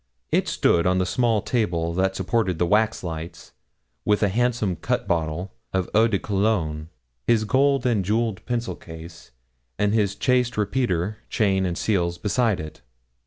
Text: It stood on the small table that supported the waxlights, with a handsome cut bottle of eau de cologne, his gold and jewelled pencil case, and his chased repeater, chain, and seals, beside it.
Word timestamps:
It 0.31 0.47
stood 0.47 0.87
on 0.87 0.97
the 0.97 1.05
small 1.05 1.43
table 1.43 1.93
that 1.93 2.15
supported 2.15 2.57
the 2.57 2.65
waxlights, 2.65 3.51
with 4.03 4.23
a 4.23 4.29
handsome 4.29 4.77
cut 4.77 5.07
bottle 5.07 5.53
of 5.73 5.87
eau 5.93 6.07
de 6.07 6.17
cologne, 6.17 6.89
his 7.27 7.43
gold 7.43 7.85
and 7.85 8.03
jewelled 8.03 8.43
pencil 8.47 8.75
case, 8.75 9.29
and 9.77 9.93
his 9.93 10.15
chased 10.15 10.57
repeater, 10.57 11.19
chain, 11.29 11.67
and 11.67 11.77
seals, 11.77 12.17
beside 12.17 12.59
it. 12.59 12.81